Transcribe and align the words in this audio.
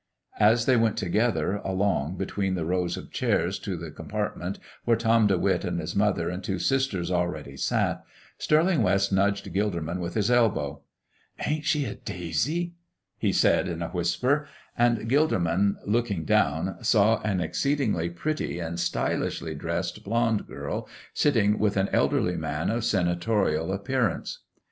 As 0.39 0.65
they 0.65 0.75
went 0.77 0.97
together 0.97 1.57
along 1.57 2.17
between 2.17 2.55
the 2.55 2.65
rows 2.65 2.97
of 2.97 3.11
chairs 3.11 3.59
to 3.59 3.77
the 3.77 3.91
compartment 3.91 4.57
where 4.83 4.97
Tom 4.97 5.27
De 5.27 5.37
Witt 5.37 5.63
and 5.63 5.79
his 5.79 5.95
mother 5.95 6.27
and 6.27 6.43
two 6.43 6.57
sisters 6.57 7.11
already 7.11 7.55
sat, 7.55 8.03
Stirling 8.39 8.81
West 8.81 9.13
nudged 9.13 9.53
Gilderman 9.53 9.99
with 9.99 10.15
his 10.15 10.31
elbow. 10.31 10.81
"Ain't 11.45 11.65
she 11.65 11.85
a 11.85 11.93
daisy!" 11.93 12.73
he 13.19 13.31
said, 13.31 13.67
in 13.67 13.83
a 13.83 13.89
whisper. 13.89 14.47
And 14.75 15.07
Gilderman, 15.07 15.75
looking 15.85 16.25
down, 16.25 16.83
saw 16.83 17.21
an 17.21 17.39
exceedingly 17.39 18.09
pretty 18.09 18.57
and 18.59 18.79
stylishly 18.79 19.53
dressed 19.53 20.03
blond 20.03 20.47
girl 20.47 20.89
sitting 21.13 21.59
with 21.59 21.77
an 21.77 21.89
elderly 21.93 22.37
man 22.37 22.71
of 22.71 22.83
senatorial 22.83 23.71
appearance. 23.71 24.39